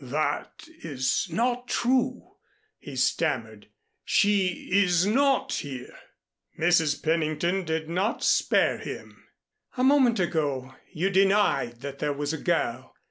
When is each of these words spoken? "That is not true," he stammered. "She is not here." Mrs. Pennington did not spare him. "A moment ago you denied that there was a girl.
"That 0.03 0.67
is 0.81 1.27
not 1.29 1.67
true," 1.67 2.37
he 2.79 2.95
stammered. 2.95 3.67
"She 4.03 4.67
is 4.71 5.05
not 5.05 5.53
here." 5.53 5.93
Mrs. 6.59 7.03
Pennington 7.03 7.65
did 7.65 7.87
not 7.87 8.23
spare 8.23 8.79
him. 8.79 9.27
"A 9.77 9.83
moment 9.83 10.19
ago 10.19 10.73
you 10.91 11.11
denied 11.11 11.81
that 11.81 11.99
there 11.99 12.13
was 12.13 12.33
a 12.33 12.39
girl. 12.39 12.95